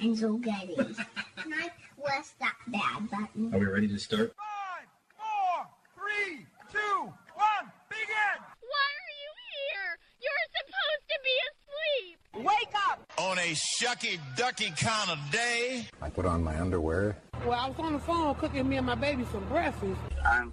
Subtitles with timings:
[0.00, 0.74] and so Getty.
[0.76, 1.70] and I
[2.02, 3.54] press that bad button.
[3.54, 4.34] Are we ready to start?
[4.36, 5.66] Five, four,
[5.96, 8.38] three, two, one, begin!
[8.60, 9.98] Why are you here?
[10.20, 12.46] You're supposed to be asleep.
[12.46, 13.00] Wake up!
[13.18, 15.88] On a shucky ducky kind of day.
[16.00, 17.16] I put on my underwear.
[17.44, 20.00] Well, I was on the phone cooking me and my baby some breakfast.
[20.24, 20.52] I'm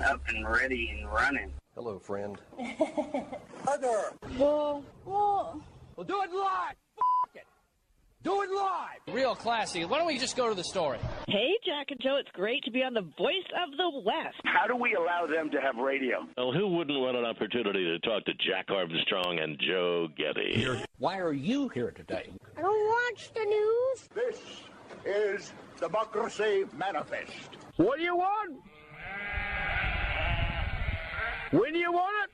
[0.00, 1.52] up and ready and running.
[1.74, 2.38] Hello, friend.
[3.68, 4.12] Other.
[4.38, 5.60] Well, well.
[5.96, 6.74] We'll do it live.
[8.24, 9.14] F- Do it live.
[9.14, 9.84] Real classy.
[9.84, 10.98] Why don't we just go to the story?
[11.28, 14.36] Hey, Jack and Joe, it's great to be on the voice of the West.
[14.44, 16.18] How do we allow them to have radio?
[16.36, 20.66] Well, who wouldn't want an opportunity to talk to Jack Armstrong and Joe Getty?
[20.98, 22.30] Why are you here today?
[22.56, 24.08] I don't watch the news.
[24.14, 24.40] This
[25.04, 27.32] is Democracy Manifest.
[27.76, 28.56] What do you want?
[31.50, 32.30] When do you want it?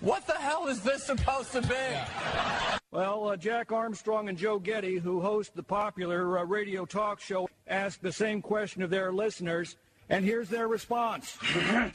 [0.00, 2.77] What the hell is this supposed to be?
[2.90, 7.46] Well, uh, Jack Armstrong and Joe Getty, who host the popular uh, radio talk show,
[7.66, 9.76] asked the same question of their listeners,
[10.08, 11.36] and here's their response.
[11.44, 11.92] I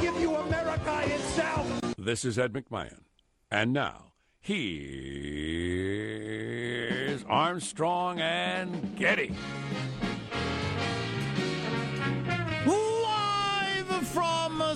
[0.00, 1.80] give you America itself.
[1.96, 3.00] This is Ed McMahon.
[3.50, 4.84] And now, here's
[7.24, 9.34] Armstrong and Getty.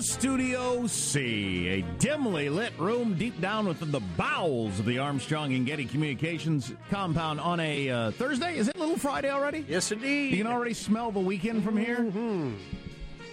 [0.01, 5.65] Studio C, a dimly lit room deep down within the bowels of the Armstrong and
[5.65, 8.57] Getty Communications compound on a uh, Thursday.
[8.57, 9.65] Is it Little Friday already?
[9.67, 10.31] Yes, indeed.
[10.31, 11.97] You can already smell the weekend from here?
[11.99, 12.53] Mm-hmm.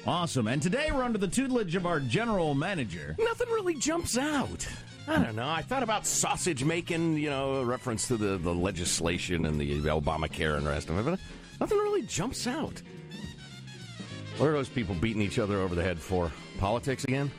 [0.06, 0.48] Awesome.
[0.48, 3.14] And today we're under the tutelage of our general manager.
[3.18, 4.66] Nothing really jumps out.
[5.08, 5.48] I don't know.
[5.48, 9.82] I thought about sausage making, you know, a reference to the, the legislation and the
[9.82, 11.20] Obamacare and the rest of it, but
[11.60, 12.82] nothing really jumps out.
[14.38, 16.30] What are those people beating each other over the head for?
[16.58, 17.30] Politics again?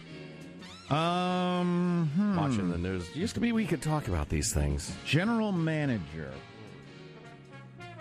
[0.89, 2.37] Um, hmm.
[2.37, 3.15] Watching the news.
[3.15, 4.95] Used to be we could talk about these things.
[5.05, 6.31] General manager.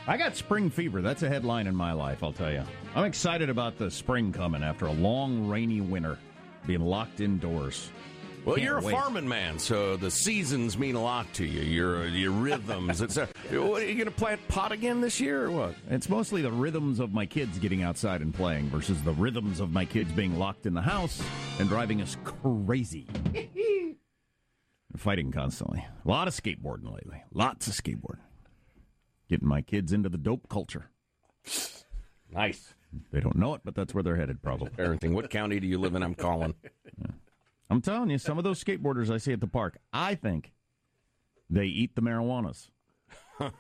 [0.07, 1.03] I got spring fever.
[1.03, 2.63] That's a headline in my life, I'll tell you.
[2.95, 6.19] I'm excited about the spring coming after a long, rainy winter,
[6.67, 7.91] being locked indoors.
[8.47, 8.93] Well, you're a wait.
[8.93, 11.63] farming man, so the seasons mean a lot to you.
[11.63, 13.35] Your your rhythms, etc.
[13.61, 15.75] What, are you going to plant pot again this year, or what?
[15.91, 19.73] It's mostly the rhythms of my kids getting outside and playing versus the rhythms of
[19.73, 21.21] my kids being locked in the house
[21.59, 23.09] and driving us crazy.
[24.97, 25.85] Fighting constantly.
[26.05, 27.25] A lot of skateboarding lately.
[27.35, 28.21] Lots of skateboarding.
[29.29, 30.91] Getting my kids into the dope culture.
[32.33, 32.75] Nice.
[33.11, 34.71] They don't know it, but that's where they're headed, probably.
[34.71, 35.13] Parenting.
[35.13, 36.05] What county do you live in?
[36.05, 36.55] I'm calling.
[37.69, 40.53] I'm telling you, some of those skateboarders I see at the park, I think
[41.51, 42.69] they eat the marijuanas.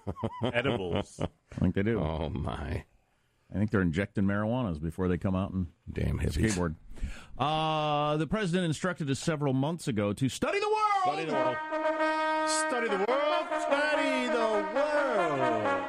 [0.53, 1.21] Edibles.
[1.21, 2.00] I think they do.
[2.00, 2.84] Oh my!
[3.55, 6.55] I think they're injecting marijuanas before they come out and damn hippies.
[6.55, 6.75] skateboard.
[7.39, 11.03] Uh, the president instructed us several months ago to study the world.
[11.03, 11.56] Study the world.
[12.49, 13.47] Study the world.
[13.62, 15.86] Study the world.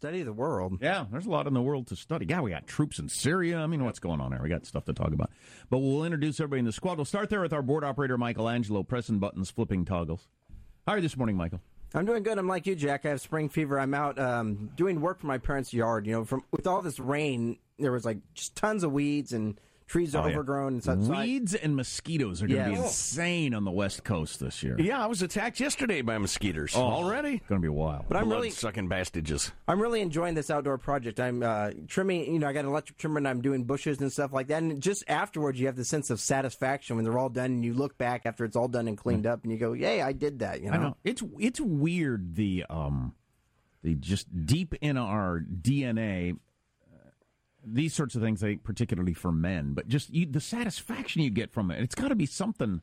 [0.00, 0.78] Study the world.
[0.80, 2.24] Yeah, there's a lot in the world to study.
[2.26, 3.58] Yeah, we got troops in Syria.
[3.58, 4.40] I mean, what's going on there?
[4.42, 5.30] We got stuff to talk about.
[5.68, 6.96] But we'll introduce everybody in the squad.
[6.96, 10.26] We'll start there with our board operator, Michelangelo, pressing buttons, flipping toggles.
[10.86, 11.60] How are you this morning, Michael?
[11.92, 12.38] I'm doing good.
[12.38, 13.04] I'm like you, Jack.
[13.04, 13.78] I have spring fever.
[13.78, 16.06] I'm out um, doing work for my parents' yard.
[16.06, 19.60] You know, from with all this rain, there was like just tons of weeds and
[19.90, 20.32] trees Oh, yeah.
[20.32, 21.02] overgrown and such.
[21.02, 24.62] So I- Weeds and mosquitoes are going to be insane on the West Coast this
[24.62, 24.76] year.
[24.78, 26.72] Yeah, I was attacked yesterday by mosquitoes.
[26.76, 27.42] Oh, Already.
[27.48, 28.04] Going to be wild.
[28.08, 29.50] But I'm really- sucking bastages.
[29.66, 31.18] I'm really enjoying this outdoor project.
[31.18, 34.12] I'm uh, trimming, you know, I got an electric trimmer and I'm doing bushes and
[34.12, 34.62] stuff like that.
[34.62, 37.74] And just afterwards, you have the sense of satisfaction when they're all done and you
[37.74, 40.38] look back after it's all done and cleaned up and you go, yay, I did
[40.38, 40.72] that, you know?
[40.72, 43.14] I know it's it's weird the um
[43.82, 46.36] the just deep in our DNA
[47.64, 51.30] these sorts of things I think particularly for men but just you, the satisfaction you
[51.30, 52.80] get from it it's got to be something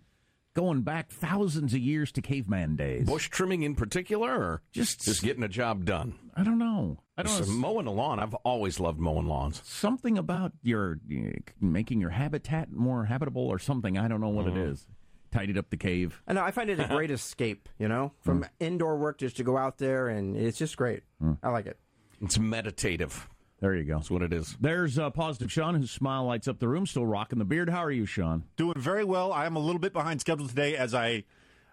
[0.56, 5.21] going back thousands of years to caveman days Bush trimming in particular, or Just- just
[5.21, 6.15] getting a job done.
[6.35, 8.19] I don't know I don't know mowing a lawn.
[8.19, 9.62] I've always loved mowing lawns.
[9.65, 14.47] something about your uh, making your habitat more habitable or something I don't know what
[14.47, 14.85] it is
[15.31, 16.21] tidied up the cave.
[16.27, 16.41] I know.
[16.41, 17.68] I find it a great escape.
[17.77, 21.03] You know, from indoor work just to go out there, and it's just great.
[21.44, 21.77] I like it.
[22.21, 23.27] It's meditative.
[23.59, 23.95] There you go.
[23.95, 24.56] That's what it is.
[24.62, 27.69] There's uh, Positive Sean, whose smile lights up the room, still rocking the beard.
[27.69, 28.44] How are you, Sean?
[28.56, 29.33] Doing very well.
[29.33, 31.24] I am a little bit behind schedule today as I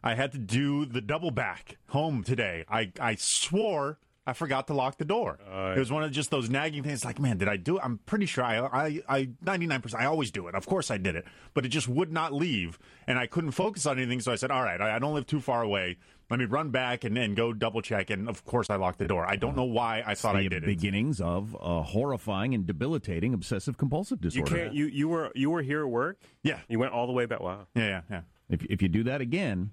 [0.02, 2.64] I had to do the double back home today.
[2.68, 5.38] I, I swore I forgot to lock the door.
[5.76, 7.82] it was one of just those nagging things like, man, did I do it?
[7.84, 10.54] I'm pretty sure I, I, I 99%, I always do it.
[10.54, 11.26] Of course I did it.
[11.52, 12.78] But it just would not leave.
[13.06, 14.20] And I couldn't focus on anything.
[14.20, 15.98] So I said, all right, I, I don't live too far away.
[16.30, 18.08] Let me run back and then go double check.
[18.10, 19.26] And of course I locked the door.
[19.28, 20.64] I don't know why I thought I did it.
[20.64, 24.38] beginnings of a horrifying and debilitating obsessive compulsive disorder.
[24.38, 24.64] You disorder.
[24.64, 24.74] can't.
[24.74, 26.18] You you were you were here at work.
[26.42, 27.40] Yeah, you went all the way back.
[27.40, 27.66] Wow.
[27.74, 28.20] Yeah, yeah, yeah.
[28.48, 29.70] If if you do that again,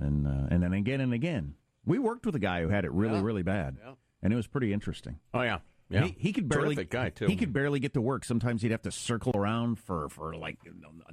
[0.00, 1.54] and uh, and then again and again,
[1.84, 3.22] we worked with a guy who had it really Yeah.
[3.22, 3.92] really bad, Yeah.
[4.22, 5.18] and it was pretty interesting.
[5.34, 5.58] Oh yeah,
[5.92, 6.04] yeah.
[6.04, 7.26] He, he could barely Terrific guy too.
[7.26, 8.24] He could barely get to work.
[8.24, 10.58] Sometimes he'd have to circle around for for like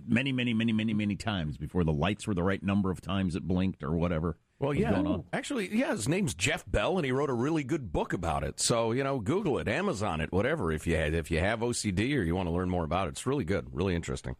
[0.08, 3.36] many many many many many times before the lights were the right number of times
[3.36, 4.38] it blinked or whatever.
[4.60, 4.92] Well, yeah.
[4.92, 5.24] going on.
[5.32, 8.60] Actually, yeah, his name's Jeff Bell, and he wrote a really good book about it.
[8.60, 10.72] So you know, Google it, Amazon it, whatever.
[10.72, 13.12] If you had, if you have OCD or you want to learn more about it,
[13.12, 14.36] it's really good, really interesting.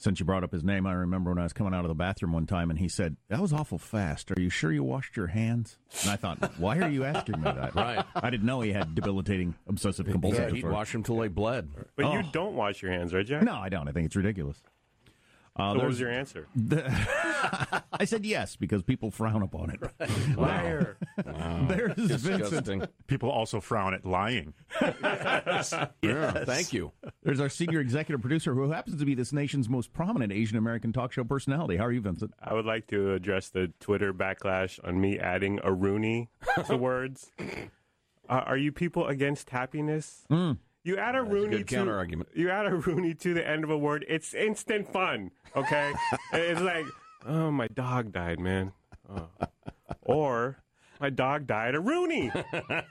[0.00, 1.94] Since you brought up his name, I remember when I was coming out of the
[1.94, 4.30] bathroom one time and he said, That was awful fast.
[4.30, 5.76] Are you sure you washed your hands?
[6.02, 7.74] And I thought, Why are you asking me that?
[7.74, 8.04] Right.
[8.14, 10.74] I didn't know he had debilitating obsessive compulsive Yeah, he'd disorder.
[10.74, 11.68] wash them till they bled.
[11.96, 12.12] But Oh.
[12.16, 13.42] you don't wash your hands, right, Jack?
[13.42, 13.88] No, I don't.
[13.88, 14.62] I think it's ridiculous.
[15.58, 16.46] Uh, So what there's- was your answer?
[17.92, 20.38] I said yes because people frown upon it.
[20.38, 20.96] Liar.
[21.68, 22.48] There's Disgusting.
[22.80, 22.90] Vincent.
[23.08, 24.54] People also frown at lying.
[26.02, 26.92] Yeah, thank you.
[27.22, 30.92] There's our senior executive producer who happens to be this nation's most prominent Asian American
[30.92, 31.76] talk show personality.
[31.76, 32.32] How are you, Vincent?
[32.42, 36.28] I would like to address the Twitter backlash on me adding a Rooney
[36.66, 37.30] to words.
[38.30, 40.26] Uh, are you people against happiness?
[40.88, 42.30] You add a Rooney good to counter-argument.
[42.34, 44.06] You add a Rooney to the end of a word.
[44.08, 45.32] It's instant fun.
[45.54, 45.92] Okay,
[46.32, 46.86] it's like,
[47.26, 48.72] oh, my dog died, man.
[49.06, 49.28] Oh.
[50.00, 50.62] Or
[50.98, 52.30] my dog died a Rooney.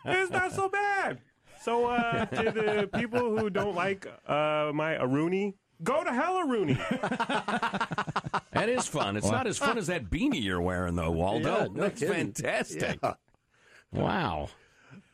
[0.05, 1.21] it's not so bad.
[1.63, 6.37] So uh, to the people who don't like uh, my a Rooney, go to hell
[6.37, 6.77] a Rooney.
[8.51, 9.17] That is fun.
[9.17, 11.57] It's not as fun as that beanie you're wearing, though, Waldo.
[11.57, 12.33] Yeah, no That's kidding.
[12.33, 12.97] fantastic.
[13.03, 13.13] Yeah.
[13.91, 14.49] Wow.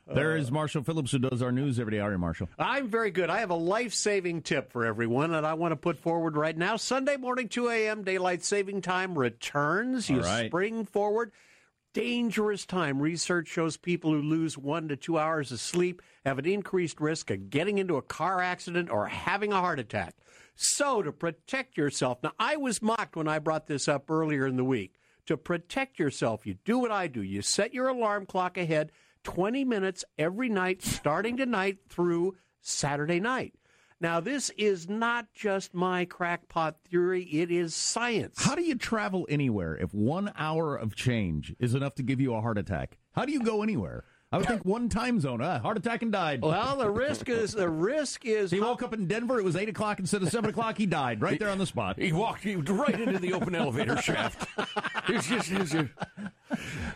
[0.07, 2.00] There uh, is Marshall Phillips who does our news every day.
[2.00, 2.50] How are you, Marshall?
[2.59, 3.29] I'm very good.
[3.29, 6.57] I have a life saving tip for everyone that I want to put forward right
[6.57, 6.75] now.
[6.75, 10.09] Sunday morning, 2 a.m., daylight saving time returns.
[10.09, 10.47] You right.
[10.47, 11.31] spring forward.
[11.94, 13.01] Dangerous time.
[13.01, 17.29] Research shows people who lose one to two hours of sleep have an increased risk
[17.29, 20.15] of getting into a car accident or having a heart attack.
[20.55, 24.55] So, to protect yourself, now I was mocked when I brought this up earlier in
[24.55, 24.95] the week.
[25.27, 27.21] To protect yourself, you do what I do.
[27.21, 28.91] You set your alarm clock ahead
[29.24, 33.54] 20 minutes every night, starting tonight through Saturday night.
[34.00, 38.44] Now, this is not just my crackpot theory, it is science.
[38.44, 42.34] How do you travel anywhere if one hour of change is enough to give you
[42.34, 42.98] a heart attack?
[43.14, 44.04] How do you go anywhere?
[44.34, 45.42] I would think one time zone.
[45.44, 46.42] Ah, heart attack and died.
[46.42, 49.38] Well, the risk is the risk is He woke up in Denver.
[49.38, 50.75] It was eight o'clock instead of seven o'clock.
[50.75, 52.00] He died right there on the spot.
[52.00, 54.48] He walked right into the open elevator shaft.
[55.10, 55.90] It's just, it's just-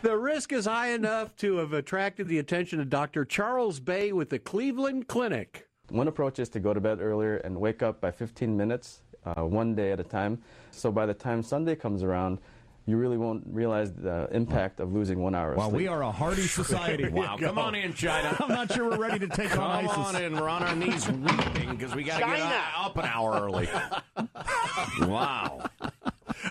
[0.02, 3.24] the risk is high enough to have attracted the attention of Dr.
[3.24, 5.66] Charles Bae with the Cleveland Clinic.
[5.90, 9.42] One approach is to go to bed earlier and wake up by 15 minutes, uh,
[9.42, 10.42] one day at a time.
[10.70, 12.38] So by the time Sunday comes around,
[12.86, 15.76] you really won't realize the impact of losing one hour of Wow, sleep.
[15.82, 17.08] we are a hardy society.
[17.08, 18.34] wow, come on in, China.
[18.40, 19.96] I'm not sure we're ready to take Come on ISIS.
[19.98, 20.32] on in.
[20.34, 23.68] We're on our knees weeping because we got to get up an hour early.
[25.00, 25.64] wow.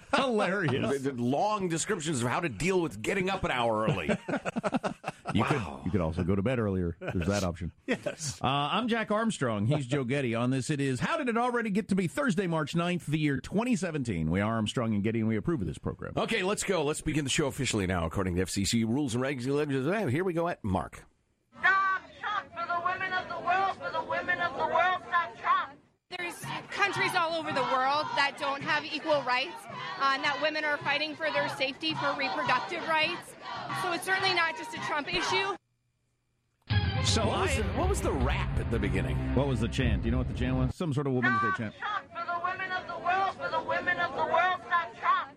[0.16, 1.06] Hilarious.
[1.16, 4.10] Long descriptions of how to deal with getting up an hour early.
[5.34, 6.96] You could you could also go to bed earlier.
[7.02, 7.74] There's that option.
[7.86, 8.40] Yes.
[8.42, 9.66] Uh, I'm Jack Armstrong.
[9.66, 10.36] He's Joe Getty.
[10.36, 13.20] On this, it is How did it already get to be Thursday, March 9th, the
[13.20, 14.32] year 2017?
[14.32, 16.14] We are Armstrong and Getty, and we approve of this program.
[16.16, 16.84] Okay, let's go.
[16.86, 20.12] Let's begin the show officially now, according to FCC rules and regulations.
[20.12, 21.04] Here we go at Mark.
[21.60, 25.38] Stop Trump for the women of the world, for the women of the world, stop
[25.42, 25.72] Trump.
[26.18, 26.36] There's
[26.88, 29.66] countries all over the world that don't have equal rights,
[30.00, 33.36] uh, and that women are fighting for their safety, for reproductive rights.
[33.82, 35.54] So it's certainly not just a Trump issue.
[37.04, 39.18] So What was, I, the, what was the rap at the beginning?
[39.36, 40.04] what was the chant?
[40.04, 40.76] Do you know what the chant was?
[40.76, 41.74] Some sort of Women's Day chant.
[41.78, 45.32] Trump for the women of the world, for the women of the world, stop Trump.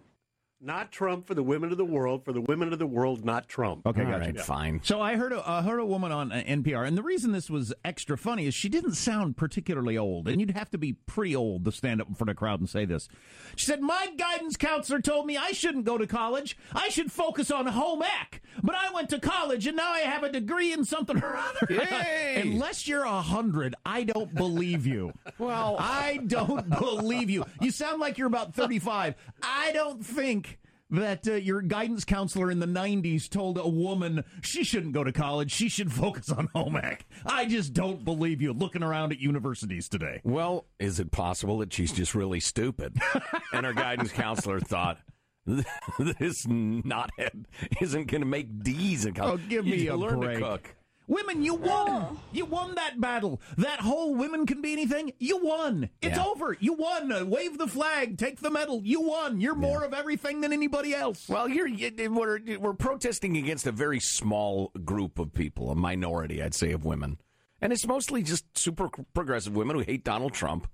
[0.62, 3.48] Not Trump for the women of the world, for the women of the world, not
[3.48, 3.86] Trump.
[3.86, 4.20] Okay, All gotcha.
[4.26, 4.80] right, fine.
[4.84, 7.48] So I heard a, I heard a woman on uh, NPR, and the reason this
[7.48, 11.34] was extra funny is she didn't sound particularly old, and you'd have to be pretty
[11.34, 13.08] old to stand up in front of a crowd and say this.
[13.56, 16.58] She said, "My guidance counselor told me I shouldn't go to college.
[16.74, 18.42] I should focus on home ec.
[18.62, 21.68] But I went to college and now I have a degree in something or other.
[21.70, 22.42] Yay!
[22.42, 25.12] Unless you're a hundred, I don't believe you.
[25.38, 27.46] Well- I don't believe you.
[27.62, 29.14] You sound like you're about 35.
[29.42, 30.49] I don't think
[30.90, 35.12] that uh, your guidance counselor in the 90s told a woman she shouldn't go to
[35.12, 37.06] college, she should focus on home ec.
[37.24, 40.20] I just don't believe you looking around at universities today.
[40.24, 42.96] Well, is it possible that she's just really stupid?
[43.52, 44.98] and her guidance counselor thought,
[45.46, 47.44] this knothead
[47.80, 49.40] isn't going to make D's in college.
[49.44, 50.38] Oh, give me You a learn break.
[50.38, 50.74] to cook.
[51.10, 52.18] Women, you won.
[52.30, 53.40] You won that battle.
[53.58, 55.12] That whole women can be anything.
[55.18, 55.90] You won.
[56.00, 56.24] It's Yeah.
[56.24, 56.56] over.
[56.60, 57.10] You won.
[57.10, 58.16] Uh, wave the flag.
[58.16, 58.80] Take the medal.
[58.84, 59.40] You won.
[59.40, 61.28] You're more of everything than anybody else.
[61.28, 66.40] Well, you're, you- we're, we're protesting against a very small group of people, a minority,
[66.40, 67.18] I'd say, of women.
[67.60, 70.68] And it's mostly just super progressive women who hate Donald Trump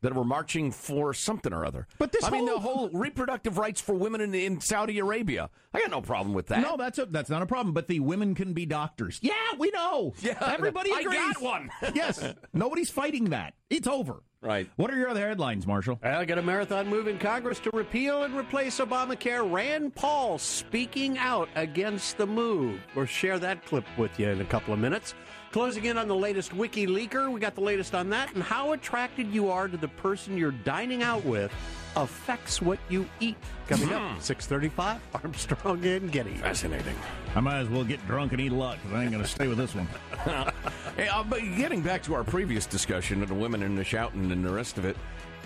[0.00, 1.86] that were marching for something or other.
[1.98, 5.50] But this I mean, the whole- whole reproductive rights for women in, in Saudi Arabia.
[5.74, 6.60] I got no problem with that.
[6.60, 7.74] No, that's a, that's not a problem.
[7.74, 9.18] But the women can be doctors.
[9.22, 10.14] Yeah, we know.
[10.20, 11.18] Yeah, everybody I agrees.
[11.34, 11.70] got one.
[11.94, 13.54] yes, nobody's fighting that.
[13.70, 14.22] It's over.
[14.40, 14.70] Right.
[14.76, 15.98] What are your other headlines, Marshall?
[16.00, 19.50] I got a marathon move in Congress to repeal and replace Obamacare.
[19.50, 22.80] Rand Paul speaking out against the move.
[22.94, 25.14] We'll share that clip with you in a couple of minutes.
[25.52, 29.32] Closing in on the latest WikiLeaker, we got the latest on that and how attracted
[29.32, 31.50] you are to the person you're dining out with
[31.96, 33.36] affects what you eat.
[33.66, 36.34] Coming up, 635, Armstrong and Getty.
[36.34, 36.94] Fascinating.
[37.34, 39.28] I might as well get drunk and eat a lot because I ain't going to
[39.28, 39.88] stay with this one.
[40.96, 44.32] Hey, uh, but getting back to our previous discussion of the women and the shouting
[44.32, 44.96] and the rest of it,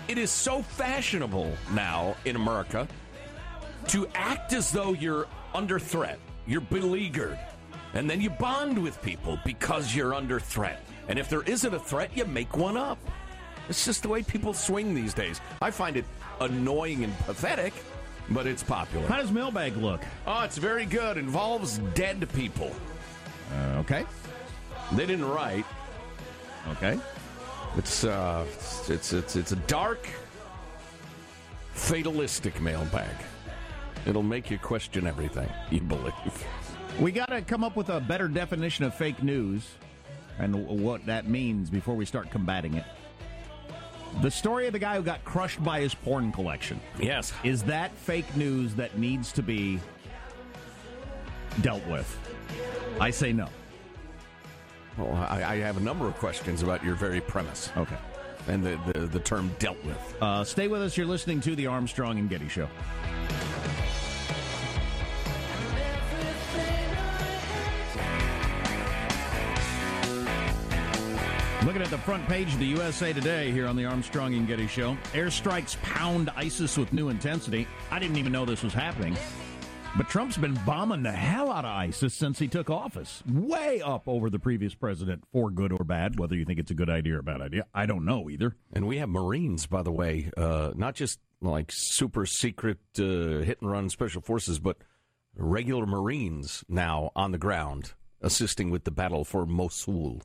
[0.07, 2.87] it is so fashionable now in America
[3.89, 6.17] to act as though you're under threat,
[6.47, 7.37] you're beleaguered,
[7.93, 10.83] and then you bond with people because you're under threat.
[11.07, 12.97] And if there isn't a threat, you make one up.
[13.69, 15.39] It's just the way people swing these days.
[15.61, 16.05] I find it
[16.41, 17.73] annoying and pathetic,
[18.29, 19.07] but it's popular.
[19.07, 20.01] How does mailbag look?
[20.27, 21.17] Oh, it's very good.
[21.17, 22.71] Involves dead people.
[23.53, 24.05] Uh, okay.
[24.93, 25.65] They didn't write.
[26.71, 26.99] Okay.
[27.77, 28.45] It's uh,
[28.87, 30.07] it's it's it's a dark,
[31.73, 33.15] fatalistic mailbag.
[34.05, 36.45] It'll make you question everything you believe.
[36.99, 39.67] We got to come up with a better definition of fake news
[40.39, 42.85] and what that means before we start combating it.
[44.21, 46.79] The story of the guy who got crushed by his porn collection.
[46.99, 47.33] Yes.
[47.43, 49.79] Is that fake news that needs to be
[51.61, 52.17] dealt with?
[52.99, 53.47] I say no.
[54.97, 57.71] Well, I, I have a number of questions about your very premise.
[57.75, 57.97] Okay.
[58.47, 60.15] And the, the, the term dealt with.
[60.21, 60.95] Uh, stay with us.
[60.95, 62.69] You're listening to the Armstrong and Getty Show.
[71.65, 74.67] Looking at the front page of the USA Today here on the Armstrong and Getty
[74.67, 74.97] Show.
[75.13, 77.69] Airstrikes pound ISIS with new intensity.
[77.89, 79.17] I didn't even know this was happening.
[79.95, 83.23] But Trump's been bombing the hell out of ISIS since he took office.
[83.31, 86.19] Way up over the previous president, for good or bad.
[86.19, 88.57] Whether you think it's a good idea or bad idea, I don't know either.
[88.73, 93.61] And we have Marines, by the way, uh, not just like super secret uh, hit
[93.61, 94.79] and run special forces, but
[95.37, 100.23] regular Marines now on the ground assisting with the battle for Mosul.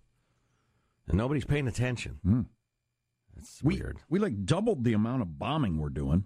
[1.09, 2.47] And nobody's paying attention.
[3.35, 3.99] That's we, weird.
[4.09, 6.25] We like doubled the amount of bombing we're doing.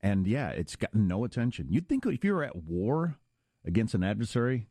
[0.00, 1.66] And yeah, it's gotten no attention.
[1.70, 3.16] You'd think if you were at war
[3.64, 4.68] against an adversary,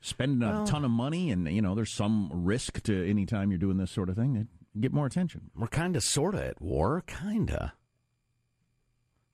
[0.00, 3.50] spending a Well- ton of money and, you know, there's some risk to any time
[3.50, 5.50] you're doing this sort of thing, they'd get more attention.
[5.54, 7.70] We're kind of, sort of at war, kind of.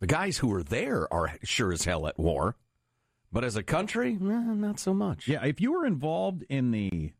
[0.00, 2.57] The guys who are there are sure as hell at war.
[3.31, 5.26] But as a country, eh, not so much.
[5.26, 7.12] Yeah, if you were involved in the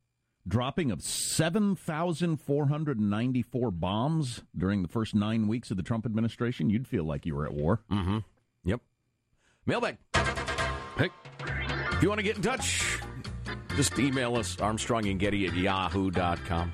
[0.47, 7.05] dropping of 7,494 bombs during the first nine weeks of the Trump administration, you'd feel
[7.05, 7.81] like you were at war.
[7.91, 8.19] Mm-hmm.
[8.65, 8.81] Yep.
[9.67, 9.99] Mailbag.
[10.97, 11.11] Hey,
[11.93, 12.99] if you want to get in touch,
[13.77, 16.73] just email us, Armstrong and Getty at yahoo.com.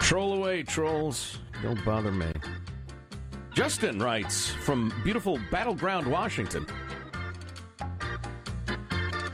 [0.00, 1.38] Troll away, trolls.
[1.62, 2.32] Don't bother me.
[3.52, 6.66] Justin writes from beautiful Battle Ground, Washington.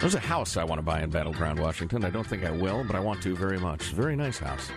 [0.00, 2.04] There's a house I want to buy in Battle Ground, Washington.
[2.04, 3.84] I don't think I will, but I want to very much.
[3.92, 4.70] Very nice house.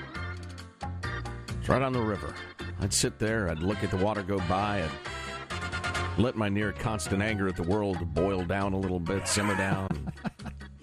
[1.59, 2.33] It's right on the river.
[2.79, 7.21] I'd sit there, I'd look at the water go by, I'd let my near constant
[7.21, 10.13] anger at the world boil down a little bit, simmer down.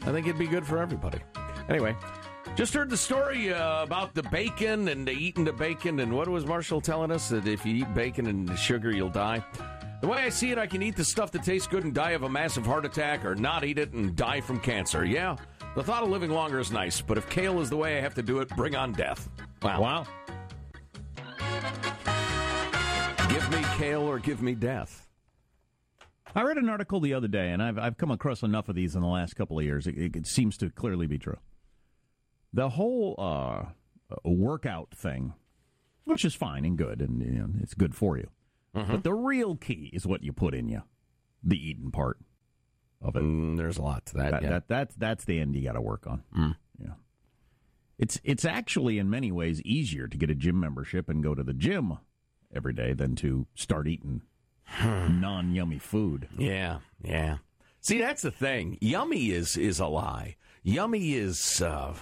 [0.03, 1.19] I think it'd be good for everybody.
[1.69, 1.97] Anyway,
[2.57, 6.29] just heard the story uh, about the bacon and the eating the bacon, and what
[6.29, 9.43] was Marshall telling us that if you eat bacon and sugar, you'll die.
[10.01, 12.11] The way I see it, I can eat the stuff that tastes good and die
[12.11, 15.05] of a massive heart attack, or not eat it and die from cancer.
[15.05, 15.37] Yeah,
[15.77, 18.15] the thought of living longer is nice, but if kale is the way I have
[18.15, 19.29] to do it, bring on death.
[19.63, 19.81] Wow.
[19.81, 20.07] Wow.
[23.29, 25.09] Give me kale or give me death.
[26.35, 28.95] I read an article the other day, and I've I've come across enough of these
[28.95, 29.87] in the last couple of years.
[29.87, 31.39] It, it, it seems to clearly be true.
[32.53, 33.67] The whole uh,
[34.25, 35.33] workout thing,
[36.05, 38.29] which is fine and good, and you know, it's good for you.
[38.75, 40.83] But the real key is what you put in you,
[41.43, 42.19] the eating part
[43.01, 43.23] of it.
[43.23, 44.31] Mm, there's a lot to that.
[44.33, 44.49] That, yeah.
[44.51, 46.23] that that's that's the end you got to work on.
[46.37, 46.57] Mm.
[46.81, 46.95] Yeah,
[47.99, 51.43] it's it's actually in many ways easier to get a gym membership and go to
[51.45, 51.99] the gym
[52.55, 54.23] every day than to start eating
[54.83, 56.29] non yummy food.
[56.37, 57.39] Yeah, yeah.
[57.81, 58.79] See, that's the thing.
[58.81, 60.37] Yummy is is a lie.
[60.63, 61.95] Yummy is uh,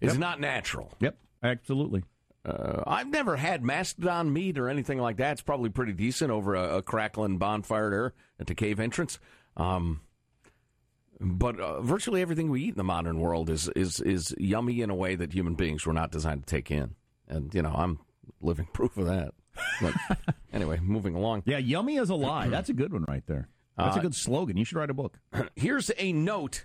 [0.00, 0.20] is Yep.
[0.20, 0.94] not natural.
[1.00, 2.04] Yep, absolutely.
[2.44, 5.32] Uh, I've never had mastodon meat or anything like that.
[5.32, 9.18] It's probably pretty decent over a, a crackling bonfire there at the cave entrance.
[9.56, 10.00] Um,
[11.20, 14.90] but uh, virtually everything we eat in the modern world is is is yummy in
[14.90, 16.94] a way that human beings were not designed to take in,
[17.28, 17.98] and you know I'm
[18.40, 19.34] living proof of that.
[19.80, 19.94] But
[20.52, 21.42] anyway, moving along.
[21.44, 22.48] Yeah, yummy is a lie.
[22.48, 23.48] That's a good one right there.
[23.76, 24.56] That's a Uh, good slogan.
[24.56, 25.18] You should write a book
[25.56, 26.64] Here's a note.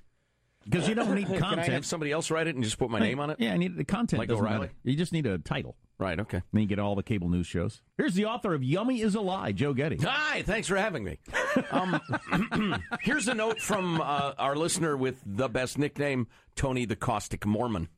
[0.66, 1.42] Because you don't need content.
[1.50, 3.38] Can I have somebody else write it and just put my name on it?
[3.40, 4.20] Yeah, I need the content.
[4.20, 4.60] Like O'Reilly?
[4.68, 4.74] matter.
[4.84, 5.76] You just need a title.
[6.00, 6.20] Right.
[6.20, 6.42] Okay.
[6.52, 7.82] Then you get all the cable news shows.
[7.98, 9.98] Here's the author of "Yummy Is a Lie," Joe Getty.
[9.98, 11.20] Hi, thanks for having me.
[11.72, 12.02] Um,
[13.02, 17.90] here's a note from uh, our listener with the best nickname, Tony the Caustic Mormon.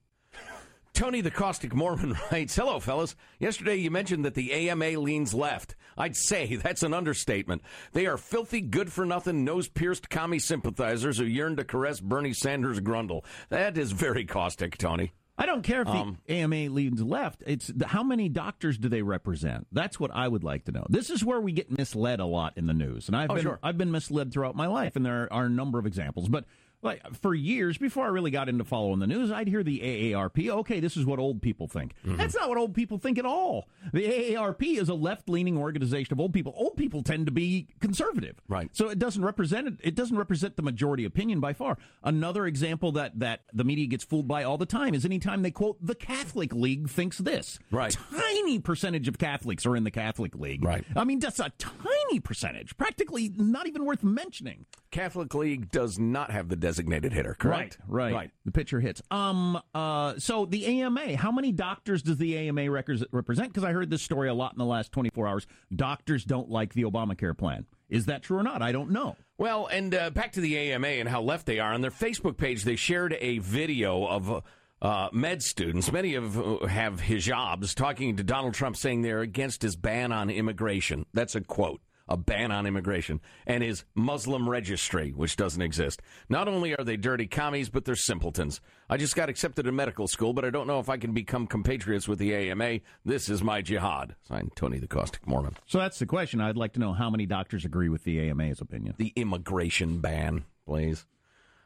[0.95, 3.15] Tony the Caustic Mormon writes Hello, fellas.
[3.37, 5.75] Yesterday you mentioned that the AMA leans left.
[5.97, 7.61] I'd say that's an understatement.
[7.91, 12.33] They are filthy, good for nothing, nose pierced commie sympathizers who yearn to caress Bernie
[12.33, 13.23] Sanders' grundle.
[13.49, 15.11] That is very caustic, Tony.
[15.37, 17.43] I don't care if the Um, AMA leans left.
[17.45, 19.67] It's the, how many doctors do they represent?
[19.69, 20.85] That's what I would like to know.
[20.89, 23.43] This is where we get misled a lot in the news, and I've Oh, been
[23.43, 23.59] sure.
[23.61, 26.29] I've been misled throughout my life, and there are a number of examples.
[26.29, 26.45] But
[26.85, 30.49] like for years before I really got into following the news, I'd hear the AARP.
[30.49, 31.93] Okay, this is what old people think.
[32.05, 32.17] Mm-hmm.
[32.17, 33.67] That's not what old people think at all.
[33.91, 36.53] The AARP is a left-leaning organization of old people.
[36.55, 38.69] Old people tend to be conservative, Right.
[38.73, 39.73] So it doesn't represent it.
[39.81, 41.77] It doesn't represent the majority opinion by far.
[42.03, 45.51] Another example that that the media gets fooled by all the time is anytime they
[45.51, 47.59] quote the Catholic League thinks this.
[47.71, 47.97] Right.
[48.11, 50.63] Tiny percentage of Catholics are in the Catholic League.
[50.63, 50.85] Right.
[50.95, 54.65] I mean, that's a tiny percentage, practically not even worth mentioning.
[54.95, 57.77] Catholic League does not have the designated hitter, correct?
[57.85, 58.13] Right, right.
[58.13, 58.31] Right.
[58.45, 59.01] The pitcher hits.
[59.11, 59.61] Um.
[59.73, 60.13] Uh.
[60.19, 61.17] So the AMA.
[61.17, 63.49] How many doctors does the AMA represent?
[63.51, 65.47] Because I heard this story a lot in the last 24 hours.
[65.75, 67.65] Doctors don't like the Obamacare plan.
[67.89, 68.61] Is that true or not?
[68.61, 69.17] I don't know.
[69.37, 71.73] Well, and uh, back to the AMA and how left they are.
[71.73, 74.41] On their Facebook page, they shared a video of uh,
[74.81, 79.61] uh, med students, many of who have hijabs, talking to Donald Trump saying they're against
[79.61, 81.05] his ban on immigration.
[81.13, 81.81] That's a quote.
[82.07, 86.03] A ban on immigration and his Muslim registry, which doesn't exist.
[86.29, 88.61] Not only are they dirty commies, but they're simpletons.
[88.87, 91.47] I just got accepted to medical school, but I don't know if I can become
[91.47, 92.81] compatriots with the AMA.
[93.03, 94.15] This is my jihad.
[94.27, 95.57] Signed, Tony the Caustic Mormon.
[95.65, 96.41] So that's the question.
[96.41, 98.93] I'd like to know how many doctors agree with the AMA's opinion.
[98.97, 101.07] The immigration ban, please.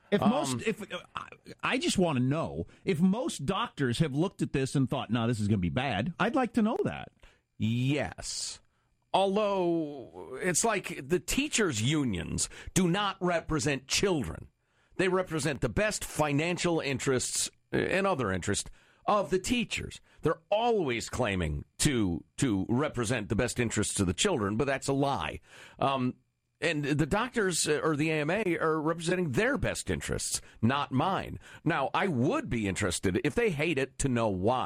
[0.10, 0.82] If Um, most, if
[1.15, 1.28] I-
[1.62, 5.28] I just want to know if most doctors have looked at this and thought, "No,
[5.28, 7.12] this is going to be bad." I'd like to know that.
[7.58, 8.60] Yes.
[9.13, 14.48] Although it's like the teachers' unions do not represent children.
[14.98, 18.69] They represent the best financial interests uh, and other interests
[19.06, 20.02] of the teachers.
[20.22, 24.93] They're always claiming to to represent the best interests of the children, but that's a
[24.93, 25.39] lie.
[25.80, 26.13] Um,
[26.62, 31.39] and the doctors uh, or the AMA are representing their best interests, not mine.
[31.63, 34.65] Now, I would be interested if they hate it to know why.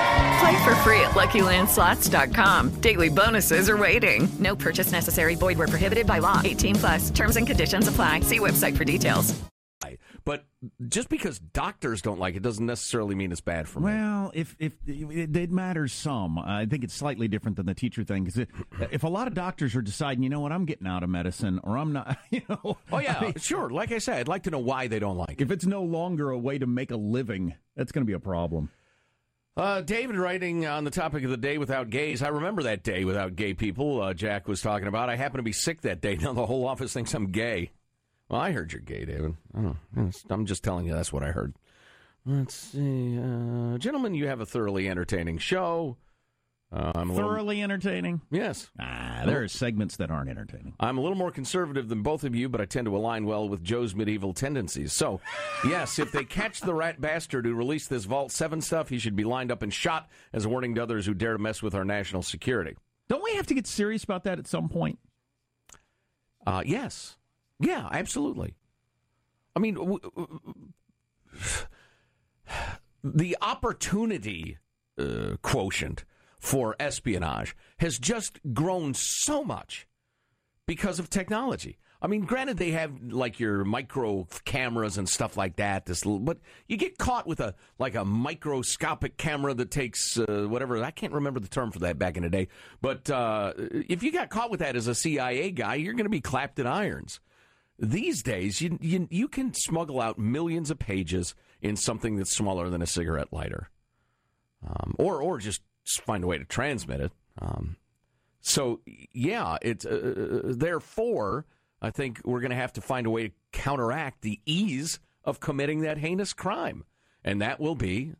[0.41, 2.69] Play for free at LuckyLandSlots.com.
[2.81, 4.27] Daily bonuses are waiting.
[4.39, 5.35] No purchase necessary.
[5.35, 6.41] Void where prohibited by law.
[6.43, 7.09] 18 plus.
[7.11, 8.21] Terms and conditions apply.
[8.21, 9.39] See website for details.
[10.23, 10.45] But
[10.87, 13.85] just because doctors don't like it doesn't necessarily mean it's bad for me.
[13.85, 18.03] Well, if if it, it matters some, I think it's slightly different than the teacher
[18.03, 18.25] thing.
[18.25, 18.45] Because
[18.91, 21.59] if a lot of doctors are deciding, you know what, I'm getting out of medicine,
[21.63, 22.77] or I'm not, you know.
[22.91, 23.69] Oh yeah, I mean, sure.
[23.71, 25.41] Like I said, I'd like to know why they don't like it.
[25.41, 28.19] if it's no longer a way to make a living, that's going to be a
[28.19, 28.69] problem.
[29.57, 32.21] Uh, David writing on the topic of the day without gays.
[32.21, 34.01] I remember that day without gay people.
[34.01, 35.09] Uh, Jack was talking about.
[35.09, 36.15] I happened to be sick that day.
[36.21, 37.71] Now the whole office thinks I'm gay.
[38.29, 39.35] Well, I heard you're gay, David.
[39.53, 40.09] I.
[40.29, 41.53] I'm just telling you that's what I heard.
[42.25, 44.13] Let's see, uh, gentlemen.
[44.13, 45.97] You have a thoroughly entertaining show.
[46.73, 48.21] Uh, I'm a little- Thoroughly entertaining.
[48.31, 48.71] yes.
[48.79, 50.73] Ah, there are segments that aren't entertaining.
[50.79, 53.49] I'm a little more conservative than both of you, but I tend to align well
[53.49, 54.93] with Joe's medieval tendencies.
[54.93, 55.19] So,
[55.65, 59.17] yes, if they catch the rat bastard who released this Vault 7 stuff, he should
[59.17, 61.75] be lined up and shot as a warning to others who dare to mess with
[61.75, 62.77] our national security.
[63.09, 64.97] Don't we have to get serious about that at some point?
[66.47, 67.17] Uh, yes.
[67.59, 68.55] Yeah, absolutely.
[69.57, 70.39] I mean, w- w-
[73.03, 74.57] the opportunity
[74.97, 76.05] uh, quotient
[76.41, 79.87] for espionage has just grown so much
[80.65, 81.77] because of technology.
[82.03, 85.85] I mean, granted, they have like your micro cameras and stuff like that.
[85.85, 90.47] This, little, but you get caught with a like a microscopic camera that takes uh,
[90.49, 90.83] whatever.
[90.83, 92.47] I can't remember the term for that back in the day.
[92.81, 96.09] But uh, if you got caught with that as a CIA guy, you're going to
[96.09, 97.19] be clapped in irons.
[97.77, 102.69] These days, you, you you can smuggle out millions of pages in something that's smaller
[102.69, 103.69] than a cigarette lighter,
[104.67, 107.11] um, or or just find a way to transmit it.
[107.39, 107.77] Um,
[108.41, 108.81] so
[109.13, 111.45] yeah, it's uh, therefore
[111.81, 115.39] I think we're going to have to find a way to counteract the ease of
[115.39, 116.83] committing that heinous crime,
[117.23, 118.13] and that will be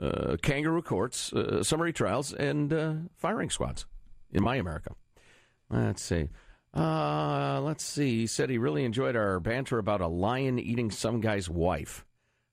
[0.00, 3.86] uh, kangaroo courts, uh, summary trials, and uh, firing squads
[4.32, 4.94] in my America.
[5.70, 6.28] Let's see.
[6.74, 8.20] Uh, let's see.
[8.20, 12.04] He said he really enjoyed our banter about a lion eating some guy's wife.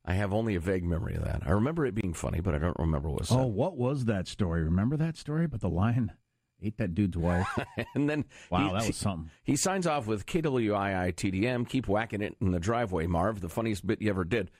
[0.05, 1.43] I have only a vague memory of that.
[1.45, 3.39] I remember it being funny, but I don't remember what said.
[3.39, 4.63] Oh, what was that story?
[4.63, 5.47] Remember that story?
[5.47, 6.11] But the lion
[6.61, 7.47] ate that dude's wife.
[7.95, 9.31] and then wow, he, that was something.
[9.43, 11.15] He signs off with KWII
[11.65, 13.39] Keep whacking it in the driveway, Marv.
[13.39, 14.51] The funniest bit you ever did.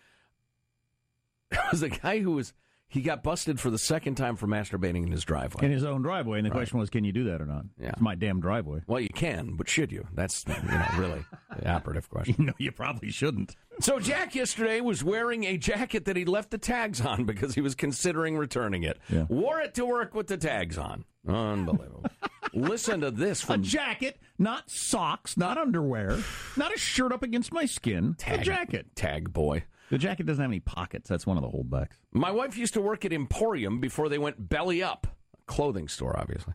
[1.51, 2.51] It was a guy who was
[2.93, 5.65] he got busted for the second time for masturbating in his driveway.
[5.65, 6.57] In his own driveway, and the Right.
[6.57, 7.65] question was, can you do that or not?
[7.81, 7.89] Yeah.
[7.89, 8.81] It's my damn driveway.
[8.85, 10.07] Well, you can, but should you?
[10.13, 11.25] That's you know really
[11.59, 12.35] the operative question.
[12.37, 13.55] You know, you probably shouldn't.
[13.79, 17.61] So Jack yesterday was wearing a jacket that he left the tags on because he
[17.61, 18.99] was considering returning it.
[19.09, 19.23] Yeah.
[19.27, 21.03] Wore it to work with the tags on.
[21.27, 22.05] Unbelievable.
[22.53, 26.19] Listen to this A from jacket, not socks, not underwear,
[26.55, 28.13] not a shirt up against my skin.
[28.19, 28.95] Tag- a jacket.
[28.95, 29.63] Tag boy.
[29.89, 31.09] The jacket doesn't have any pockets.
[31.09, 31.97] That's one of the holdbacks.
[32.11, 35.07] My wife used to work at Emporium before they went belly up,
[35.45, 36.53] clothing store, obviously.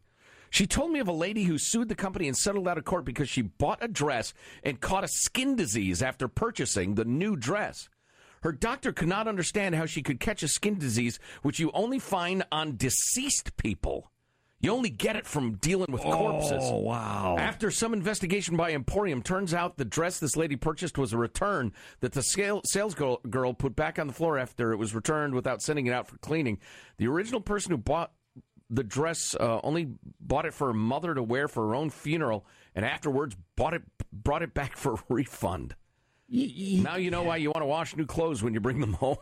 [0.50, 3.04] She told me of a lady who sued the company and settled out of court
[3.04, 7.88] because she bought a dress and caught a skin disease after purchasing the new dress.
[8.42, 11.98] Her doctor could not understand how she could catch a skin disease, which you only
[11.98, 14.10] find on deceased people.
[14.60, 16.64] You only get it from dealing with corpses.
[16.64, 17.36] Oh, wow.
[17.38, 21.72] After some investigation by Emporium, turns out the dress this lady purchased was a return
[22.00, 25.32] that the scale, sales girl, girl put back on the floor after it was returned
[25.32, 26.58] without sending it out for cleaning.
[26.96, 28.12] The original person who bought
[28.68, 29.88] the dress uh, only
[30.20, 32.44] bought it for her mother to wear for her own funeral,
[32.74, 35.74] and afterwards bought it brought it back for a refund.
[36.30, 39.16] Now you know why you want to wash new clothes when you bring them home.